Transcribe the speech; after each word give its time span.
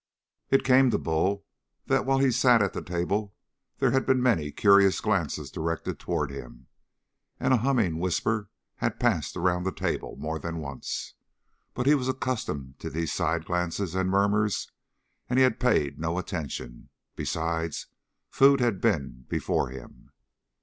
It 0.49 0.63
came 0.63 0.89
to 0.89 0.97
Bull 0.97 1.45
that 1.85 2.07
while 2.07 2.17
he 2.17 2.31
sat 2.31 2.63
at 2.63 2.73
the 2.73 2.81
table 2.81 3.35
there 3.77 3.91
had 3.91 4.07
been 4.07 4.19
many 4.19 4.49
curious 4.51 4.99
glances 4.99 5.51
directed 5.51 5.99
toward 5.99 6.31
him, 6.31 6.65
and 7.39 7.53
a 7.53 7.57
humming 7.57 7.99
whisper 7.99 8.49
had 8.77 8.99
passed 8.99 9.37
around 9.37 9.61
the 9.61 9.71
table 9.71 10.15
more 10.17 10.39
than 10.39 10.57
once. 10.57 11.13
But 11.75 11.85
he 11.85 11.93
was 11.93 12.07
accustomed 12.09 12.79
to 12.79 12.89
these 12.89 13.13
side 13.13 13.45
glances 13.45 13.93
and 13.93 14.09
murmurs, 14.09 14.71
and 15.29 15.37
he 15.37 15.43
had 15.43 15.59
paid 15.59 15.99
no 15.99 16.17
attention. 16.17 16.89
Besides, 17.15 17.85
food 18.31 18.59
had 18.59 18.81
been 18.81 19.25
before 19.29 19.69
him. 19.69 20.09